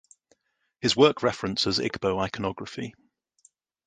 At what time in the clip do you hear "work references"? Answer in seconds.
0.97-1.77